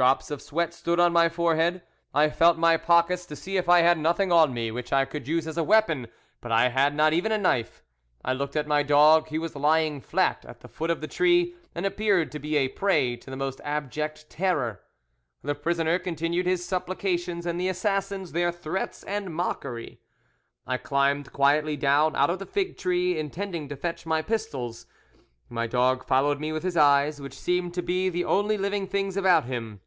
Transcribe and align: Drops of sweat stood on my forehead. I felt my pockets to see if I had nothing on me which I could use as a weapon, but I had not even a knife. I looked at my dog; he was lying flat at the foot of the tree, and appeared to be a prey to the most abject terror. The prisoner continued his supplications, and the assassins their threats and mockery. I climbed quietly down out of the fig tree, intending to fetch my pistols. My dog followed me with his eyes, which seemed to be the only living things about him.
Drops 0.00 0.30
of 0.30 0.40
sweat 0.40 0.72
stood 0.72 1.00
on 1.00 1.12
my 1.12 1.28
forehead. 1.28 1.82
I 2.14 2.30
felt 2.30 2.56
my 2.56 2.76
pockets 2.76 3.26
to 3.26 3.34
see 3.34 3.56
if 3.56 3.68
I 3.68 3.80
had 3.80 3.98
nothing 3.98 4.30
on 4.30 4.54
me 4.54 4.70
which 4.70 4.92
I 4.92 5.04
could 5.04 5.26
use 5.26 5.44
as 5.48 5.58
a 5.58 5.64
weapon, 5.64 6.06
but 6.40 6.52
I 6.52 6.68
had 6.68 6.94
not 6.94 7.12
even 7.12 7.32
a 7.32 7.38
knife. 7.38 7.82
I 8.24 8.32
looked 8.32 8.54
at 8.54 8.68
my 8.68 8.84
dog; 8.84 9.26
he 9.26 9.40
was 9.40 9.56
lying 9.56 10.00
flat 10.00 10.44
at 10.44 10.60
the 10.60 10.68
foot 10.68 10.90
of 10.90 11.00
the 11.00 11.08
tree, 11.08 11.56
and 11.74 11.84
appeared 11.84 12.30
to 12.30 12.38
be 12.38 12.54
a 12.56 12.68
prey 12.68 13.16
to 13.16 13.28
the 13.28 13.36
most 13.36 13.60
abject 13.64 14.30
terror. 14.30 14.82
The 15.42 15.56
prisoner 15.56 15.98
continued 15.98 16.46
his 16.46 16.64
supplications, 16.64 17.44
and 17.44 17.60
the 17.60 17.66
assassins 17.68 18.30
their 18.30 18.52
threats 18.52 19.02
and 19.02 19.34
mockery. 19.34 19.98
I 20.64 20.76
climbed 20.76 21.32
quietly 21.32 21.76
down 21.76 22.14
out 22.14 22.30
of 22.30 22.38
the 22.38 22.46
fig 22.46 22.76
tree, 22.78 23.18
intending 23.18 23.68
to 23.68 23.74
fetch 23.76 24.06
my 24.06 24.22
pistols. 24.22 24.86
My 25.48 25.66
dog 25.66 26.04
followed 26.04 26.38
me 26.38 26.52
with 26.52 26.62
his 26.62 26.76
eyes, 26.76 27.20
which 27.20 27.36
seemed 27.36 27.74
to 27.74 27.82
be 27.82 28.08
the 28.08 28.24
only 28.24 28.56
living 28.56 28.86
things 28.86 29.16
about 29.16 29.46
him. 29.46 29.80